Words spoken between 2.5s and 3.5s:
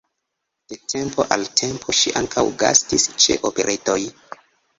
gastis ĉe